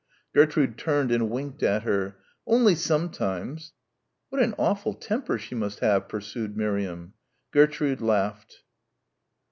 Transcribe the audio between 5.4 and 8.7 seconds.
must have," pursued Miriam. Gertrude laughed.